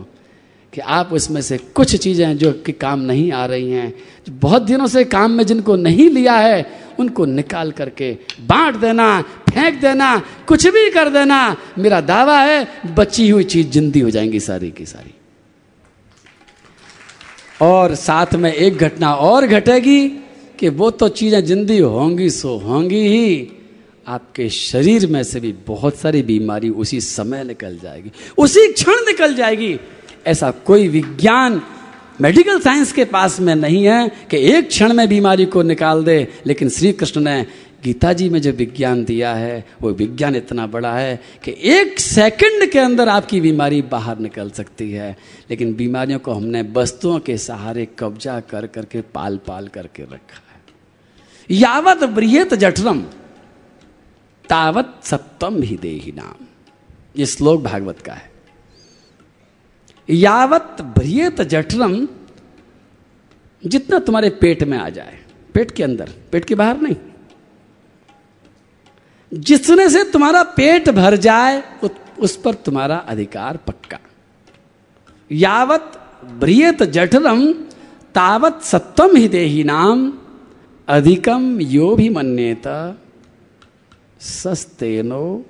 [0.73, 3.93] कि आप उसमें से कुछ चीज़ें जो कि काम नहीं आ रही हैं,
[4.27, 9.21] जो बहुत दिनों से काम में जिनको नहीं लिया है, उनको निकाल करके बांट देना,
[9.21, 14.39] फेंक देना, कुछ भी कर देना। मेरा दावा है, बची हुई चीज़ जिंदी हो जाएँगी
[14.39, 15.13] सारी की सारी।
[17.62, 20.08] और साथ में एक घटना और घटेगी
[20.60, 23.51] कि वो तो चीज़ें जिंदी होंगी, सो होंगी ही।
[24.08, 29.36] आपके शरीर में से भी बहुत सारी बीमारी उसी समय निकल जाएगी, उसी क्षण निकल
[29.36, 29.80] जाएगी।
[30.28, 31.62] ऐसा कोई विज्ञान
[32.22, 36.28] मेडिकल साइंस के पास में नहीं है कि एक क्षण में बीमारी को निकाल दे,
[36.46, 37.46] लेकिन श्री कृष्ण ने
[37.84, 42.72] गीता जी में जो विज्ञान दिया है, वो विज्ञान इतना बड़ा है कि एक सेकंड
[42.72, 45.18] के अंदर आपकी बीमारी बाहर निकल सकती है।
[45.50, 50.62] लेकिन बीमारियों को हमने वस्तुओं के सहारे कब्जा कर करके पाल पाल करके रखा है।
[51.52, 53.00] यावत ब्रियत जठरम,
[54.50, 56.46] तावत सप्तम ही दे नाम।
[57.18, 58.37] ये श्लोक भागवत का है।
[60.10, 62.08] यावत भ्रियत जठरम,
[63.63, 65.20] जितना तुम्हारे पेट में आ जाए,
[65.54, 66.96] पेट के अंदर, पेट के बाहर नहीं।
[69.32, 71.63] जितने से तुम्हारा पेट भर जाए
[72.20, 74.00] उस पर तुम्हारा अधिकार पक्का।
[75.32, 76.00] यावत
[76.39, 77.52] ब्रियत जठरम,
[78.15, 80.12] तावत सत्वम ही देही नाम,
[80.88, 82.67] अधिकम यो भी मन्येत,
[84.22, 85.46] सस्तेनो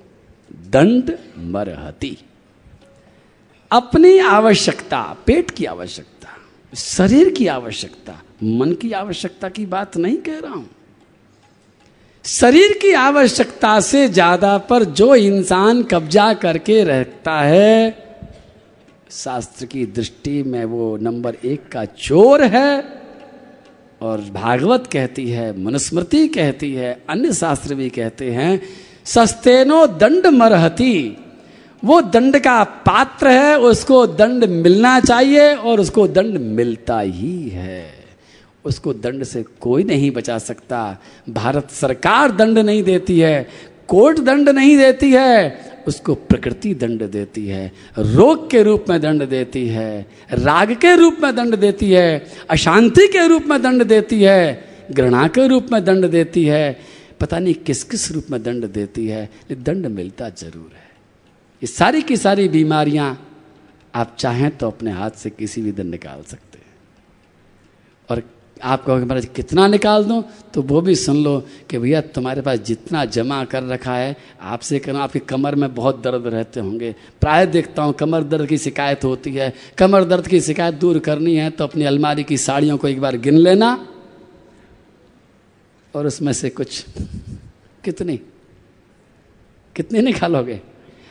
[0.68, 2.16] दंड मरहती।
[3.70, 6.28] अपनी आवश्यकता, पेट की आवश्यकता,
[6.72, 10.68] शरीर की आवश्यकता, मन की आवश्यकता की बात नहीं कह रहा हूँ।
[12.24, 18.06] शरीर की आवश्यकता से ज़्यादा पर जो इंसान कब्जा करके रहता है,
[19.10, 22.84] शास्त्र की दृष्टि में वो नंबर एक का चोर है
[24.00, 28.60] और भागवत कहती है, मनुस्मृति कहती है, अन्य शास्त्र भी कहते हैं,
[29.04, 31.16] सस्तेनो दंड मरहती
[31.82, 37.98] वो दंड का पात्र है, उसको दंड मिलना चाहिए और उसको दंड मिलता ही है।
[38.64, 43.46] उसको दंड से कोई नहीं बचा सकता। भारत सरकार दंड नहीं देती है,
[43.88, 49.28] कोर्ट दंड नहीं देती है, उसको प्रकृति दंड देती है। रोग के रूप में दंड
[49.28, 54.22] देती है, राग के रूप में दंड देती है, अशांति के रूप में दंड देती
[54.22, 56.78] है, घृणा के रूप में दंड देती है।
[57.20, 60.87] पता नहीं किस किस रूप में दंड देती है, दंड मिलता ज़रूर है।
[61.62, 63.06] ये सारी की सारी बीमारियाँ
[63.94, 66.66] आप चाहें तो अपने हाथ से किसी भी दिन निकाल सकते हैं।
[68.08, 68.22] और
[68.62, 70.22] आप कहोगे, महाराज, कितना निकाल दूँ?
[70.54, 71.38] तो वो भी सुन लो
[71.70, 76.02] कि भैया, तुम्हारे पास जितना जमा कर रखा है, आपसे कहना आपकी कमर में बहुत
[76.02, 80.40] दर्द रहते होंगे। प्राय देखता हूँ, कमर दर्द की शिकायत होती है। कमर दर्द की
[80.40, 83.86] शिकायत दूर करनी है तो अपनी अलमारी की साड़ियों को एक बार गिन लेना
[85.94, 86.84] और उसमें से कुछ,
[87.84, 88.16] कितनी
[89.76, 90.60] कितनी निकालोगे?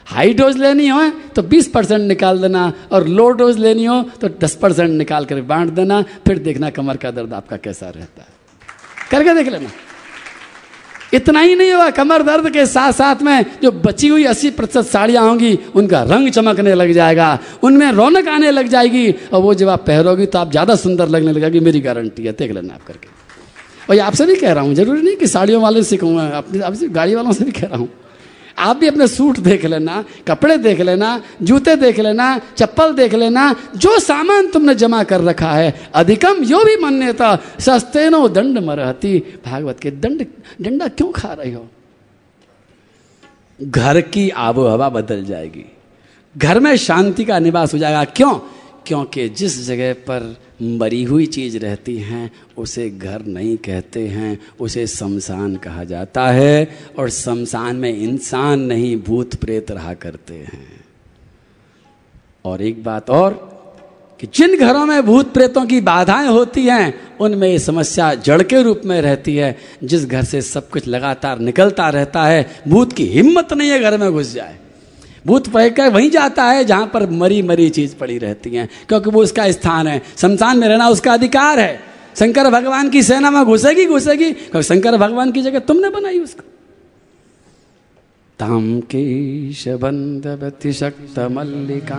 [0.08, 4.28] हाई डोज लेनी हो तो 20 परसेंट निकाल देना, और लो डोज लेनी हो तो
[4.38, 8.36] 10 परसेंट निकाल कर बांट देना, फिर देखना कमर का दर्द आपका कैसा रहता है।
[9.12, 9.70] करके देख लेना।
[11.14, 14.88] इतना ही नहीं होगा, कमर दर्द के साथ साथ में जो बची हुई 80 प्रतिशत
[14.88, 17.28] साड़ियाँ होंगी, उनका रंग चमकने लग जाएगा,
[17.64, 21.32] उनमें रौनक आने लग जाएगी, और वो जब आप पहरोगी तो आप ज़्यादा सुंदर लगने
[21.32, 23.08] लगेगी, मेरी गारंटी है, देख लेना आप करके।
[23.90, 26.60] और ये आपसे भी कह रहा हूँ, ज़रूरी नहीं कि साड़ियों वाले से कहूँगा अपनी
[26.62, 27.90] आपसे गाड़ी वालों से भी कह रहा हूँ।
[28.60, 33.56] आप भी अपने सूट देख लेना, कपड़े देख लेना, जूते देख लेना, चप्पल देख लेना,
[33.76, 39.20] जो सामान तुमने जमा कर रखा है, अधिकम यो भी मान्यता सस्ते नो दंड मरहती।
[39.46, 40.26] भागवत के दंड,
[40.62, 41.68] डंडा क्यों खा रही हो?
[43.62, 45.72] घर की आबो हवा बदल जाएगी।
[46.38, 48.40] घर में शांति का निवास हो जाएगा। क्यों?
[48.88, 54.88] क्योंकि जिस जगह पर मरी हुई चीज़ रहती हैं, उसे घर नहीं कहते हैं, उसे
[54.88, 56.70] शमशान कहा जाता है
[57.00, 60.86] और शमशान में इंसान नहीं, भूत प्रेत रहा करते हैं।
[62.46, 63.58] और एक बात और,
[64.22, 68.64] कि जिन घरों में भूत प्रेतों की बाधाएँ होती हैं, उनमें ये समस्या जड़ के
[68.64, 73.06] रूप में रहती है। जिस घर से सब कुछ लगातार निकलता रहता है, भूत की
[73.06, 74.60] हिम्मत नहीं है घर में घुस जाए।
[75.28, 79.24] भूत कर वहीं जाता है जहाँ पर मरी मरी चीज़ पड़ी रहती है, क्योंकि वो
[79.24, 81.80] उसका स्थान है। शमशान में रहना उसका अधिकार है।
[82.20, 86.44] शंकर भगवान की सेना में घुसेगी घुसेगी, क्योंकि शंकर भगवान की जगह तुमने बनाई उसको।
[88.40, 89.64] ताम केश
[90.80, 91.98] शक्त मल्लिका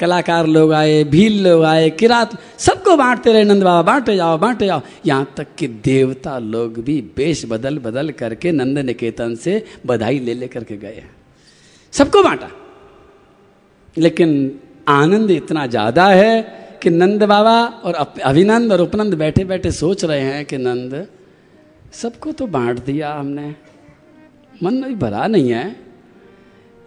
[0.00, 4.66] कलाकार लोग आए, भील लोग आए, किरात, सबको बांटते रहे, नंद बाबा, बांटे जाओ बांटे
[4.66, 10.18] जाओ। यहाँ तक कि देवता लोग भी बेश बदल बदल करके नंद निकेतन से बधाई
[10.18, 11.04] ले लेकर के गए
[11.92, 12.50] सबको बांटा।
[13.98, 16.40] लेकिन आनंद इतना ज़्यादा है
[16.82, 17.94] कि नंद बाबा और
[18.24, 21.06] अभिनंद और उपनंद बैठे बैठे सोच रहे हैं कि नंद,
[21.92, 23.54] सबको तो बांट दिया हमने।
[24.62, 25.64] मन भी भरा नहीं है।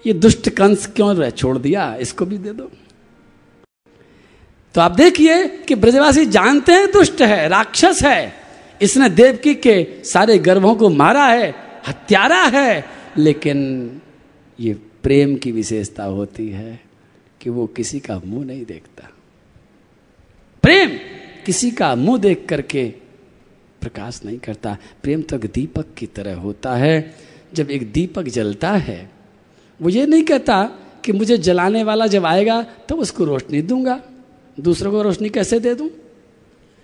[0.05, 1.95] ये दुष्ट कंस क्यों रह छोड़ दिया?
[1.95, 2.69] इसको भी दे दो।
[4.75, 8.33] तो आप देखिए कि ब्रजवासी जानते हैं दुष्ट है, राक्षस है।
[8.81, 11.53] इसने देवकी के सारे गर्भों को मारा है,
[11.87, 12.83] हत्यारा है,
[13.17, 14.01] लेकिन
[14.59, 16.79] ये प्रेम की विशेषता होती है।
[17.47, 19.07] कि वो किसी का मुँह नहीं देखता।
[20.63, 20.89] प्रेम!
[21.45, 22.83] किसी का मुँह देख करके
[23.81, 27.15] प्रकाश नहीं करता। प्रेम तो एक दीपक की तरह होता है।
[27.53, 29.09] जब एक दीपक जलता है
[29.79, 30.63] वो ये नहीं कहता
[31.05, 33.99] कि मुझे जलाने वाला जब आएगा तो उसको रोशनी दूँगा।
[34.59, 35.89] दूसरों को रोशनी कैसे दे दूँ?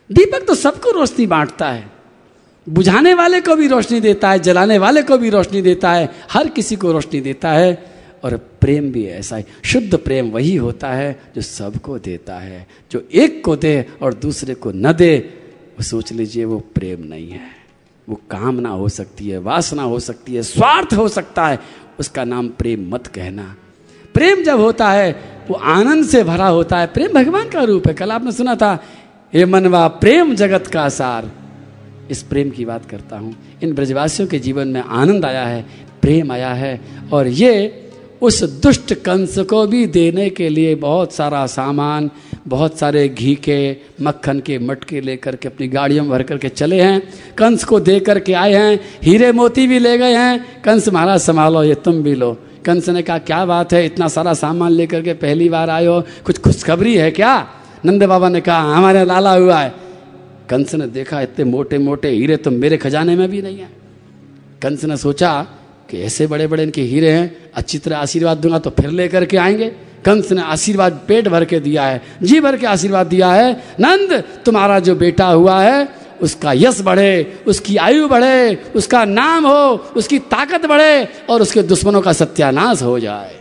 [0.10, 1.91] दीपक तो सबको रोशनी बांटता है।
[2.69, 6.47] बुझाने वाले को भी रोशनी देता है जलाने वाले को भी रोशनी देता है। हर
[6.47, 11.21] किसी को रोशनी देता है। और प्रेम भी ऐसा ही। शुद्ध प्रेम वही होता है
[11.36, 15.17] जो सबको देता है। जो एक को दे और दूसरे को न दे,
[15.73, 17.63] वो सोच लीजिए वो प्रेम नहीं है।
[18.10, 21.60] वो कामना हो सकती है, वासना हो सकती है, स्वार्थ हो सकता है।
[21.99, 23.56] उसका नाम प्रेम मत कहना।
[24.13, 25.12] प्रेम जब होता है,
[25.47, 28.84] वो आनंद से भरा होता है। प्रेम भगवान का रूप है। कल आपने सुना था
[29.36, 31.32] ये मनवा, प्रेम जगत का सार।
[32.12, 35.65] इस प्रेम की बात करता हूँ। इन ब्रजवासियों के जीवन में आनंद आया है,
[36.02, 36.82] प्रेम आया है।
[37.13, 37.80] और ये
[38.23, 42.09] उस दुष्ट कंस को भी देने के लिए बहुत सारा सामान,
[42.47, 46.81] बहुत सारे घी के मक्खन के मटके लेकर के अपनी गाड़ियों में भर करके चले
[46.81, 51.19] हैं। कंस को दे करके आए हैं, हीरे मोती भी ले गए हैं। कंस महाराज,
[51.19, 55.01] संभालो, ये तुम भी लो। कंस ने कहा, क्या बात है, इतना सारा सामान लेकर
[55.01, 56.03] के पहली बार आए हो?
[56.25, 57.47] कुछ खुशखबरी है क्या?
[57.86, 59.73] नंद बाबा ने कहा, हमारे लाला हुआ है।
[60.49, 63.69] कंस ने देखा, इतने मोटे मोटे हीरे तो मेरे खजाने में भी नहीं है।
[64.62, 65.47] कंस ने सोचा
[65.89, 69.38] कि ऐसे बड़े बड़े इनके हीरे हैं, अच्छी तरह आशीर्वाद दूँगा तो फिर लेकर के
[69.38, 69.67] आएँगे।
[70.06, 74.13] कंस ने आशीर्वाद पेट भर के दिया है, जी भर के आशीर्वाद दिया है। नंद,
[74.46, 75.88] तुम्हारा जो बेटा हुआ है,
[76.22, 82.02] उसका यश बढ़े, उसकी आयु बढ़े, उसका नाम हो, उसकी ताकत बढ़े और उसके दुश्मनों
[82.02, 83.39] का सत्यानाश हो जाए।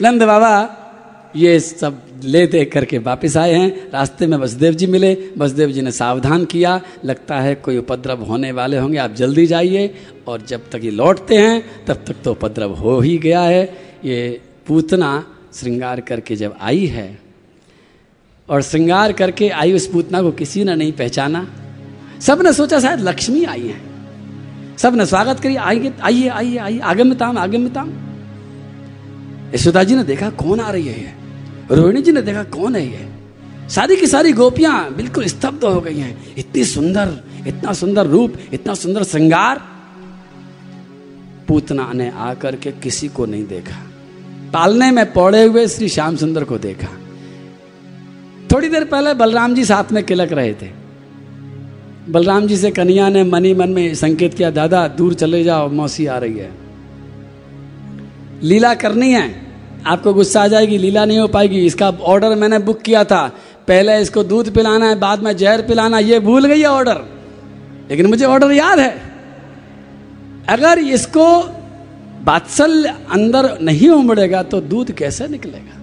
[0.00, 0.52] नंद बाबा,
[1.36, 5.82] ये सब ले दे करके वापस आए हैं। रास्ते में वसुदेव जी मिले। वसुदेव जी
[5.82, 9.94] ने सावधान किया। लगता है कोई उपद्रव होने वाले होंगे। आप जल्दी जाइए।
[10.26, 14.40] और जब तक ये लौटते हैं, तब तक तो उपद्रव हो ही गया है। ये
[14.66, 17.18] पूतना श्रृंगार करके जब आई है,
[18.48, 21.50] और श्रृंगार करके आई उस पूतना को किसी ने नहीं पहचाना।
[22.20, 23.80] सबने सोचा शायद लक्ष्मी आई है।
[24.76, 27.70] सबने स्वागत करिए आइए आइए आइए आइए आगे में ताम आगे में
[29.54, 31.17] यशोदा जी ने देखा, कौन आ रही है?
[31.70, 33.08] रोहिणी जी ने देखा, कौन है ये?
[33.68, 38.74] सारी की सारी गोपियाँ बिल्कुल स्तब्ध हो गई हैं। इतनी सुंदर, इतना सुंदर रूप, इतना
[38.74, 39.58] सुंदर श्रृंगार।
[41.48, 43.76] पूतना ने आकर के किसी को नहीं देखा।
[44.52, 46.88] पालने में पौड़े हुए श्री श्याम सुंदर को देखा।
[48.52, 50.70] थोड़ी देर पहले बलराम जी साथ में किलक रहे थे।
[52.08, 56.06] बलराम जी से कन्या ने मनी मन में संकेत किया, दादा, दूर चले जाओ, मौसी
[56.06, 56.50] आ रही है।
[58.42, 59.47] लीला करनी है।
[59.88, 63.26] आपको गुस्सा आ जाएगी, लीला नहीं हो पाएगी। इसका ऑर्डर मैंने बुक किया था।
[63.68, 67.04] पहले इसको दूध पिलाना है, बाद में जहर पिलाना ये भूल गई है ऑर्डर
[67.90, 68.90] लेकिन मुझे ऑर्डर याद है।
[70.48, 71.26] अगर इसको
[72.24, 75.74] बात्सल्य अंदर नहीं उमड़ेगा तो दूध कैसे निकलेगा?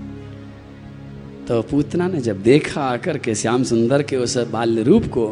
[1.48, 5.26] तो पूतना ने जब देखा आकर के श्याम सुंदर के उस बाल्य रूप को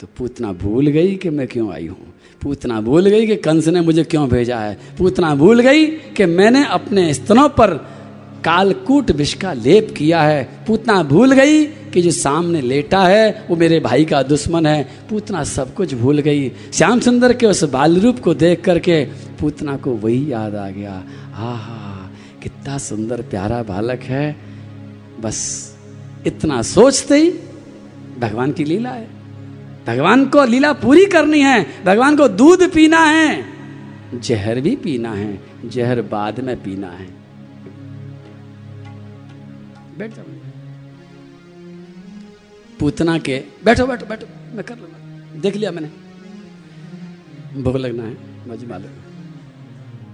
[0.00, 2.14] तो पूतना भूल गई कि मैं क्यों आई हूँ?
[2.42, 4.78] पूतना भूल गई कि कंस ने मुझे क्यों भेजा है?
[4.98, 7.70] पूतना भूल गई कि मैंने अपने स्तनों पर
[8.44, 13.56] कालकूट विष का लेप किया है। पूतना भूल गई कि जो सामने लेटा है, वो
[13.56, 18.00] मेरे भाई का दुश्मन है। पूतना सब कुछ भूल गई। श्याम सुंदर के उस बाल
[18.00, 19.04] रूप को देख करके
[19.40, 22.10] पूतना को वही याद आ गया। हा
[22.42, 24.36] कितना सुंदर प्यारा बालक है।
[25.20, 25.72] बस
[26.26, 27.30] इतना सोचते ही
[28.20, 29.25] भगवान की लीला है।
[29.86, 33.44] भगवान को लीला पूरी करनी है, भगवान को दूध पीना है।
[34.14, 37.06] जहर भी पीना है, जहर बाद में पीना है।
[39.98, 40.24] बैठ। जाओ
[42.80, 45.88] पूतना के, बैठो बैठो बैठो, मैं कर लूँगा। देख लिया मैंने।
[47.62, 48.16] भूख लगना है
[48.48, 48.90] मुझे मालूम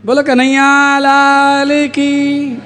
[0.06, 2.56] बोलो कन्हैया लाल की।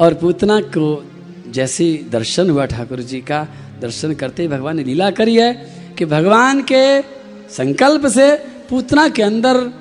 [0.00, 1.12] और पूतना को
[1.48, 3.46] जैसे दर्शन हुआ ठाकुर जी का,
[3.80, 7.00] दर्शन करते ही भगवान ने लीला करी है। कि भगवान के
[7.48, 8.36] संकल्प से
[8.70, 9.72] पूतना के अंदर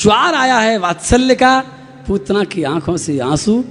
[0.00, 1.64] ज्वार आया है वात्सल्य का,
[2.08, 3.64] पूतना की आँखों से आँसू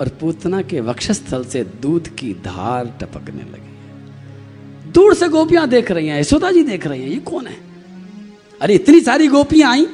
[0.00, 5.90] और पूतना के वक्षस्थल से दूध की धार टपकने लगी है। दूर से गोपियाँ देख
[5.90, 7.56] रही हैं, यशोदा जी देख रही हैं, ये कौन है?
[8.62, 9.86] अरे, इतनी सारी गोपियाँ आई,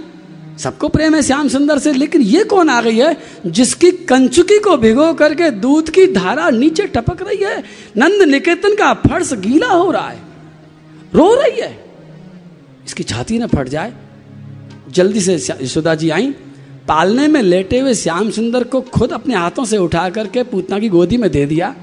[0.58, 4.76] सबको प्रेम है श्याम सुंदर से, लेकिन ये कौन आ गई है जिसकी कंचुकी को
[4.76, 7.64] भिगो करके दूध की धारा नीचे टपक रही है?
[7.96, 10.29] नंद निकेतन का फर्श गीला हो रहा है।
[11.14, 11.84] रो रही है।
[12.86, 13.92] इसकी छाती न फट जाए।
[14.90, 16.34] जल्दी से यशोदा जी आई।
[16.88, 20.88] पालने में लेटे हुए श्याम सुंदर को खुद अपने हाथों से उठा करके पूतना की
[20.88, 21.76] गोदी में दे दिया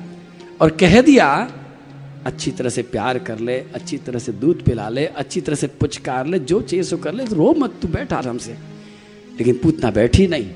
[0.61, 1.51] और कह दिया,
[2.25, 5.67] अच्छी तरह से प्यार कर ले, अच्छी तरह से दूध पिला ले, अच्छी तरह से
[5.67, 8.51] पुचकार ले, जो सो कर ले रो मत, तू बैठ आराम से।
[9.37, 10.49] लेकिन पूतना बैठी नहीं।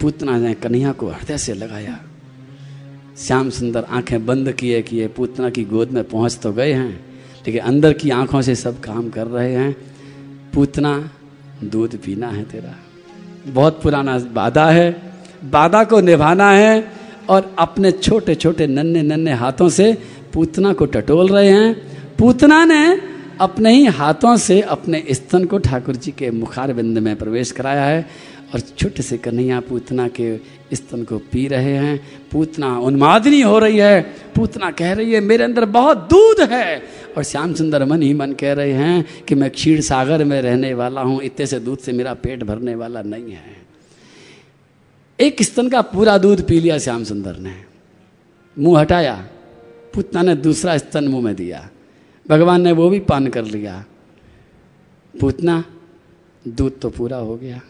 [0.00, 2.00] पूतना ने कन्हैया को हृदय से लगाया।
[3.18, 7.05] श्याम सुंदर आँखें बंद किए किए पूतना की गोद में पहुँच तो गए हैं।
[7.46, 9.76] लेकिन अंदर की आँखों से सब काम कर रहे हैं।
[10.54, 11.10] पूतना,
[11.64, 12.78] दूध पीना है तेरा।
[13.46, 15.02] बहुत पुराना वादा है।
[15.44, 16.92] वादा को निभाना है
[17.28, 19.98] और अपने छोटे छोटे नन्हे नन्हे हाथों से
[20.34, 21.74] पूतना को टटोल रहे हैं।
[22.18, 23.00] पूतना ने
[23.40, 27.84] अपने ही हाथों से अपने स्तन को ठाकुर जी के मुखार बिंद में प्रवेश कराया
[27.84, 28.08] है
[28.54, 30.36] और छोटे से कन्हैया पूतना के
[30.74, 32.00] स्तन को पी रहे हैं।
[32.32, 34.02] पूतना उन्मादनी हो रही है।
[34.36, 36.82] पूतना कह रही है, मेरे अंदर बहुत दूध है।
[37.16, 40.74] और श्याम सुंदर मन ही मन कह रहे हैं कि मैं क्षीर सागर में रहने
[40.74, 43.66] वाला हूँ, इतने से दूध से मेरा पेट भरने वाला नहीं है।
[45.20, 47.54] एक स्तन का पूरा दूध पी लिया श्याम सुंदर ने।
[48.58, 49.28] मुँह हटाया,
[49.94, 51.70] पुतना ने दूसरा स्तन मुँह में दिया।
[52.28, 53.84] भगवान ने वो भी पान कर लिया।
[55.20, 55.64] पूतना,
[56.48, 57.60] दूध तो पूरा हो गया,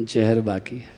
[0.00, 0.92] जहर बाकी है।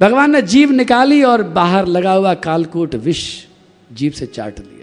[0.00, 3.46] भगवान ने जीव निकाली और बाहर लगा हुआ कालकूट विष
[3.92, 4.75] जीव से चाट लिया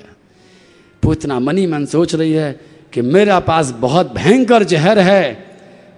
[1.04, 2.52] पूतना मनी मन सोच रही है
[2.94, 5.24] कि मेरा पास बहुत भयंकर जहर है।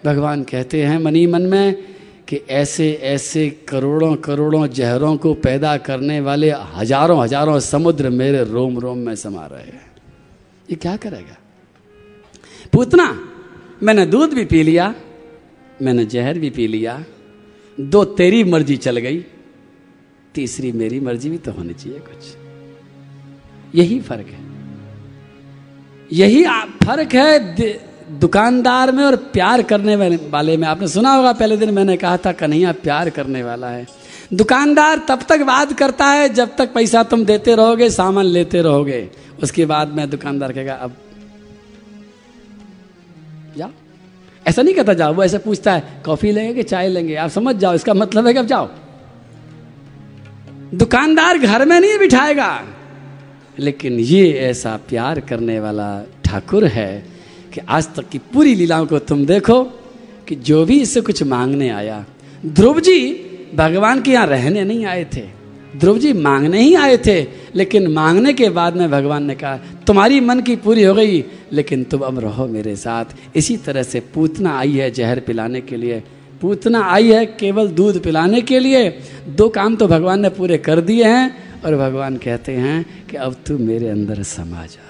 [0.06, 1.76] भगवान कहते हैं मनी मन में
[2.28, 8.80] कि ऐसे ऐसे करोड़ों करोड़ों जहरों को पैदा करने वाले हज़ारों हज़ारों समुद्र मेरे रोम
[8.80, 9.86] रोम में समा रहे हैं।
[10.70, 11.38] ये क्या करेगा?
[12.74, 13.08] पूतना,
[13.84, 14.94] मैंने दूध भी पी लिया,
[15.82, 17.04] मैंने जहर भी पी लिया,
[17.78, 19.20] दो तेरी मर्ज़ी चल गई,
[20.36, 24.45] तीसरी मेरी मर्ज़ी भी तो होनी चाहिए कुछ। यही फ़र्क है।
[26.14, 26.44] यही
[26.86, 27.56] फ़र्क है
[28.20, 29.96] दुकानदार में और प्यार करने
[30.30, 33.88] वाले में। आपने सुना होगा, पहले दिन मैंने कहा था, कन्हैया, प्यार करने वाला है।
[34.34, 39.10] दुकानदार तब तक बात करता है जब तक पैसा तुम देते रहोगे, सामान लेते रहोगे।
[39.44, 40.92] उसके बाद में दुकानदार कहेगा, अब
[43.58, 43.70] जाओ।
[44.48, 47.16] ऐसा नहीं कहता, जाओ। वो ऐसा पूछता है, कॉफ़ी लेंगे कि चाय लेंगे?
[47.16, 48.70] आप समझ जाओ, इसका मतलब है कि अब जाओ।
[50.74, 52.64] दुकानदार घर में नहीं बिठाएगा।
[53.60, 57.06] लेकिन ये ऐसा प्यार करने वाला ठाकुर है
[57.54, 59.64] कि आज तक की पूरी लीलाओं को तुम देखो
[60.28, 62.06] कि जो भी इससे कुछ मांगने आया।
[62.46, 63.14] ध्रुव जी
[63.56, 65.24] भगवान के यहाँ रहने नहीं आए थे।
[65.78, 70.20] ध्रुव जी मांगने ही आए थे, लेकिन मांगने के बाद में भगवान ने कहा, तुम्हारी
[70.20, 74.58] मन की पूरी हो गई, लेकिन तुम अब रहो मेरे साथ। इसी तरह से पूतना
[74.60, 76.04] आई है जहर पिलाने के लिए।
[76.42, 80.82] पूतना आई है केवल दूध पिलाने के लिए। दो काम तो भगवान ने पूरे कर
[80.82, 84.85] दिए हैं। और भगवान कहते हैं कि अब तू मेरे अंदर समा जा।